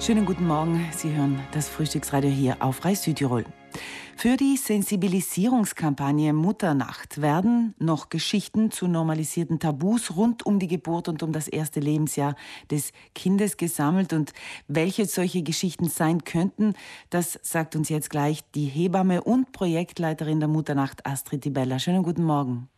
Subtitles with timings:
[0.00, 0.86] Schönen guten Morgen.
[0.92, 3.44] Sie hören das Frühstücksradio hier auf Reis Südtirol.
[4.16, 11.22] Für die Sensibilisierungskampagne Mutternacht werden noch Geschichten zu normalisierten Tabus rund um die Geburt und
[11.22, 12.36] um das erste Lebensjahr
[12.70, 14.12] des Kindes gesammelt.
[14.12, 14.32] Und
[14.68, 16.74] welche solche Geschichten sein könnten,
[17.10, 21.78] das sagt uns jetzt gleich die Hebamme und Projektleiterin der Mutternacht Astrid Dibella.
[21.78, 22.68] Schönen guten Morgen.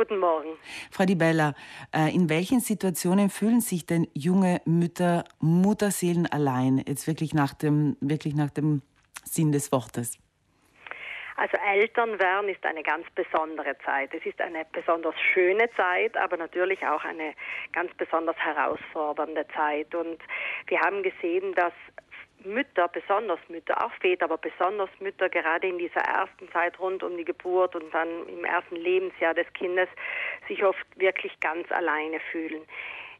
[0.00, 0.56] Guten Morgen.
[0.90, 1.52] Frau Di Bella,
[1.94, 7.98] äh, in welchen Situationen fühlen sich denn junge Mütter, Mutterseelen allein, jetzt wirklich nach dem,
[8.00, 8.80] wirklich nach dem
[9.24, 10.18] Sinn des Wortes?
[11.36, 14.14] Also Eltern werden ist eine ganz besondere Zeit.
[14.14, 17.34] Es ist eine besonders schöne Zeit, aber natürlich auch eine
[17.72, 19.94] ganz besonders herausfordernde Zeit.
[19.94, 20.18] Und
[20.68, 21.74] wir haben gesehen, dass
[22.44, 27.16] Mütter, besonders Mütter, auch Väter, aber besonders Mütter gerade in dieser ersten Zeit rund um
[27.16, 29.88] die Geburt und dann im ersten Lebensjahr des Kindes
[30.48, 32.62] sich oft wirklich ganz alleine fühlen.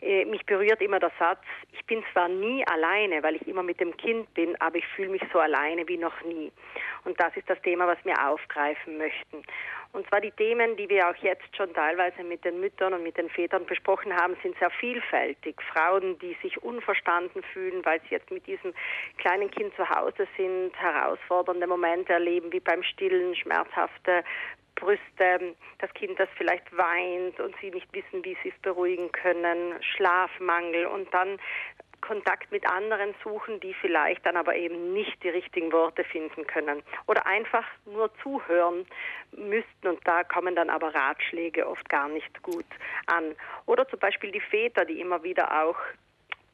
[0.00, 3.80] Äh, mich berührt immer der Satz, ich bin zwar nie alleine, weil ich immer mit
[3.80, 6.52] dem Kind bin, aber ich fühle mich so alleine wie noch nie.
[7.04, 9.42] Und das ist das Thema, was wir aufgreifen möchten.
[9.92, 13.16] Und zwar die Themen, die wir auch jetzt schon teilweise mit den Müttern und mit
[13.16, 15.56] den Vätern besprochen haben, sind sehr vielfältig.
[15.72, 18.74] Frauen, die sich unverstanden fühlen, weil sie jetzt mit diesem
[19.16, 24.22] kleinen Kind zu Hause sind, herausfordernde Momente erleben, wie beim Stillen, schmerzhafte
[24.78, 29.74] Brüste, das Kind, das vielleicht weint und sie nicht wissen, wie sie es beruhigen können,
[29.82, 31.38] Schlafmangel und dann
[32.00, 36.82] Kontakt mit anderen suchen, die vielleicht dann aber eben nicht die richtigen Worte finden können
[37.06, 38.86] oder einfach nur zuhören
[39.32, 42.66] müssten und da kommen dann aber Ratschläge oft gar nicht gut
[43.06, 43.34] an.
[43.66, 45.76] Oder zum Beispiel die Väter, die immer wieder auch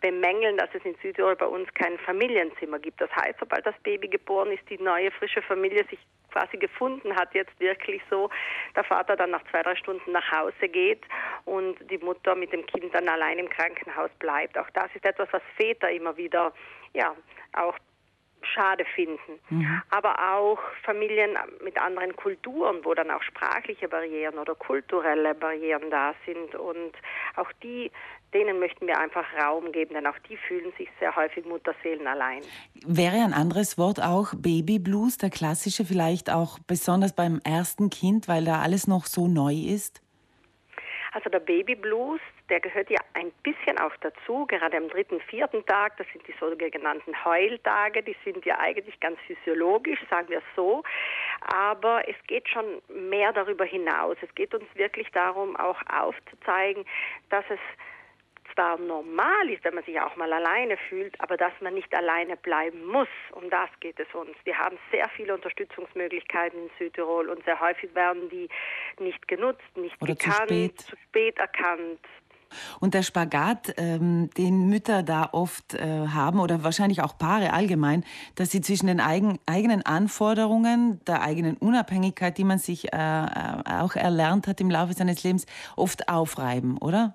[0.00, 3.00] bemängeln, dass es in Südtirol bei uns kein Familienzimmer gibt.
[3.00, 5.98] Das heißt, sobald das Baby geboren ist, die neue frische Familie sich
[6.30, 8.28] quasi gefunden hat, jetzt wirklich so,
[8.76, 11.02] der Vater dann nach zwei, drei Stunden nach Hause geht
[11.46, 14.58] und die Mutter mit dem Kind dann allein im Krankenhaus bleibt.
[14.58, 16.52] Auch das ist etwas, was Väter immer wieder
[16.94, 17.14] ja
[17.54, 17.76] auch
[18.42, 19.40] schade finden.
[19.50, 19.82] Mhm.
[19.90, 26.14] Aber auch Familien mit anderen Kulturen, wo dann auch sprachliche Barrieren oder kulturelle Barrieren da
[26.26, 26.92] sind und
[27.36, 27.90] auch die
[28.34, 32.42] denen möchten wir einfach Raum geben, denn auch die fühlen sich sehr häufig Mutterseelen allein.
[32.86, 38.44] Wäre ein anderes Wort auch Babyblues, der klassische vielleicht auch besonders beim ersten Kind, weil
[38.44, 40.02] da alles noch so neu ist?
[41.12, 45.96] Also der Babyblues, der gehört ja ein bisschen auch dazu, gerade am dritten, vierten Tag,
[45.96, 50.82] das sind die sogenannten Heultage, die sind ja eigentlich ganz physiologisch, sagen wir so,
[51.40, 54.16] aber es geht schon mehr darüber hinaus.
[54.22, 56.84] Es geht uns wirklich darum, auch aufzuzeigen,
[57.30, 57.60] dass es
[58.54, 62.36] zwar normal ist, wenn man sich auch mal alleine fühlt, aber dass man nicht alleine
[62.36, 63.08] bleiben muss.
[63.32, 64.36] Um das geht es uns.
[64.44, 68.48] Wir haben sehr viele Unterstützungsmöglichkeiten in Südtirol und sehr häufig werden die
[68.98, 70.80] nicht genutzt, nicht Oder gekannt, zu spät.
[70.80, 72.00] zu spät erkannt.
[72.80, 78.04] Und der Spagat, ähm, den Mütter da oft äh, haben oder wahrscheinlich auch Paare allgemein,
[78.34, 83.62] dass sie zwischen den eigen, eigenen Anforderungen, der eigenen Unabhängigkeit, die man sich äh, äh
[83.68, 87.14] auch erlernt hat im Laufe seines Lebens, oft aufreiben, oder?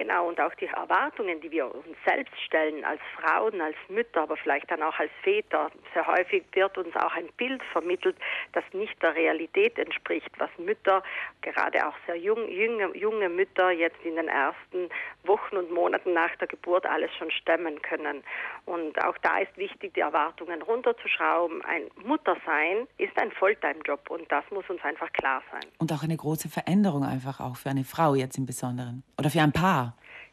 [0.00, 4.38] Genau, und auch die Erwartungen, die wir uns selbst stellen als Frauen, als Mütter, aber
[4.38, 5.70] vielleicht dann auch als Väter.
[5.92, 8.16] Sehr häufig wird uns auch ein Bild vermittelt,
[8.52, 11.02] das nicht der Realität entspricht, was Mütter,
[11.42, 14.88] gerade auch sehr jung, junge, junge Mütter jetzt in den ersten
[15.24, 18.24] Wochen und Monaten nach der Geburt alles schon stemmen können.
[18.64, 21.62] Und auch da ist wichtig, die Erwartungen runterzuschrauben.
[21.66, 25.70] Ein Muttersein ist ein Volltime-Job und das muss uns einfach klar sein.
[25.76, 29.42] Und auch eine große Veränderung einfach auch für eine Frau jetzt im Besonderen oder für
[29.42, 29.89] ein Paar.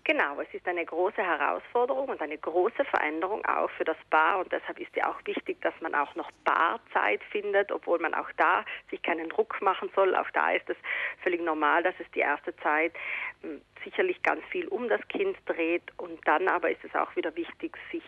[0.07, 4.49] Genau, es ist eine große Herausforderung und eine große Veränderung auch für das Paar und
[4.53, 8.63] deshalb ist ja auch wichtig, dass man auch noch Paarzeit findet, obwohl man auch da
[8.89, 10.15] sich keinen Druck machen soll.
[10.15, 10.77] Auch da ist es
[11.23, 12.93] völlig normal, dass es die erste Zeit
[13.41, 17.35] hm, sicherlich ganz viel um das Kind dreht und dann aber ist es auch wieder
[17.35, 18.05] wichtig, sich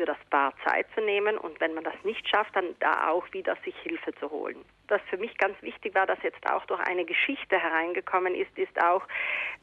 [0.00, 3.30] für das Paar Zeit zu nehmen und wenn man das nicht schafft, dann da auch
[3.32, 4.64] wieder sich Hilfe zu holen.
[4.88, 8.82] Was für mich ganz wichtig war, dass jetzt auch durch eine Geschichte hereingekommen ist, ist
[8.82, 9.02] auch,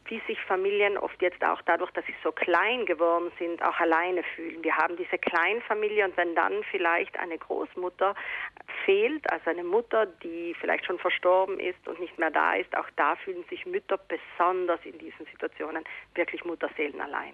[0.06, 4.22] wie sich Familien oft jetzt auch dadurch, dass sie so klein geworden sind, auch alleine
[4.36, 4.64] fühlen.
[4.64, 8.14] Wir haben diese Kleinfamilie und wenn dann vielleicht eine Großmutter
[8.86, 12.90] fehlt, also eine Mutter, die vielleicht schon verstorben ist und nicht mehr da ist, auch
[12.96, 15.84] da fühlen sich Mütter besonders in diesen Situationen
[16.14, 17.34] wirklich Mutterseelen allein.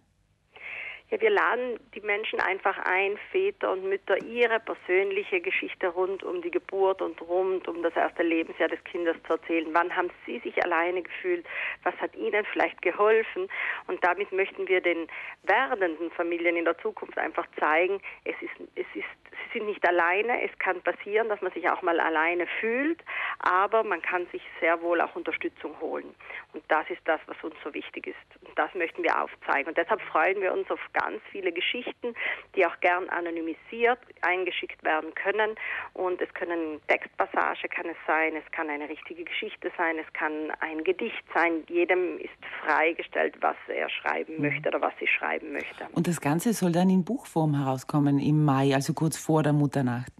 [1.11, 6.41] Ja, wir laden die Menschen einfach ein, Väter und Mütter, ihre persönliche Geschichte rund um
[6.41, 9.67] die Geburt und rund um das erste Lebensjahr des Kindes zu erzählen.
[9.73, 11.45] Wann haben sie sich alleine gefühlt?
[11.83, 13.49] Was hat ihnen vielleicht geholfen?
[13.87, 15.07] Und damit möchten wir den
[15.43, 19.05] werdenden Familien in der Zukunft einfach zeigen, es ist, es ist,
[19.51, 20.41] sie sind nicht alleine.
[20.43, 23.03] Es kann passieren, dass man sich auch mal alleine fühlt,
[23.39, 26.15] aber man kann sich sehr wohl auch Unterstützung holen.
[26.53, 28.47] Und das ist das, was uns so wichtig ist.
[28.47, 29.69] Und das möchten wir aufzeigen.
[29.69, 32.13] Und deshalb freuen wir uns auf ganz viele Geschichten,
[32.55, 35.55] die auch gern anonymisiert eingeschickt werden können.
[35.93, 40.51] Und es können Textpassage kann es sein, es kann eine richtige Geschichte sein, es kann
[40.59, 41.63] ein Gedicht sein.
[41.67, 42.31] Jedem ist
[42.65, 44.41] freigestellt, was er schreiben mhm.
[44.41, 45.87] möchte oder was sie schreiben möchte.
[45.93, 50.11] Und das Ganze soll dann in Buchform herauskommen im Mai, also kurz vor der Mutternacht.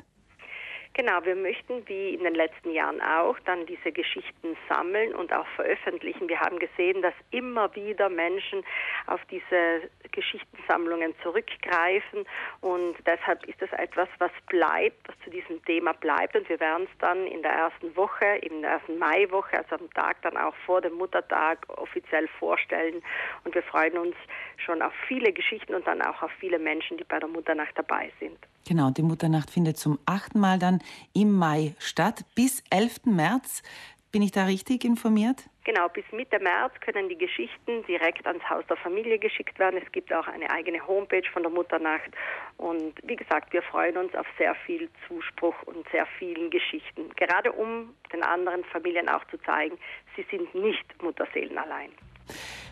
[0.93, 5.47] Genau, wir möchten wie in den letzten Jahren auch dann diese Geschichten sammeln und auch
[5.55, 6.27] veröffentlichen.
[6.27, 8.61] Wir haben gesehen, dass immer wieder Menschen
[9.07, 12.25] auf diese Geschichtensammlungen zurückgreifen
[12.59, 16.89] und deshalb ist das etwas, was bleibt, was zu diesem Thema bleibt und wir werden
[16.91, 20.55] es dann in der ersten Woche, in der ersten Maiwoche, also am Tag dann auch
[20.65, 23.01] vor dem Muttertag offiziell vorstellen
[23.45, 24.15] und wir freuen uns
[24.57, 28.11] schon auf viele Geschichten und dann auch auf viele Menschen, die bei der Mutternacht dabei
[28.19, 28.37] sind.
[28.67, 30.79] Genau, die Mutternacht findet zum achten Mal dann
[31.13, 32.23] im Mai statt.
[32.35, 33.05] Bis 11.
[33.05, 33.63] März.
[34.11, 35.45] Bin ich da richtig informiert?
[35.63, 39.79] Genau, bis Mitte März können die Geschichten direkt ans Haus der Familie geschickt werden.
[39.81, 42.11] Es gibt auch eine eigene Homepage von der Mutternacht.
[42.57, 47.09] Und wie gesagt, wir freuen uns auf sehr viel Zuspruch und sehr vielen Geschichten.
[47.15, 49.77] Gerade um den anderen Familien auch zu zeigen,
[50.15, 51.91] sie sind nicht Mutterseelen allein.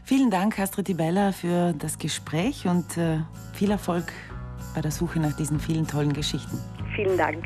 [0.04, 3.20] Vielen Dank, Astrid Bella, für das Gespräch und äh,
[3.54, 4.06] viel Erfolg
[4.74, 6.58] bei der Suche nach diesen vielen tollen Geschichten.
[6.96, 7.44] Vielen Dank.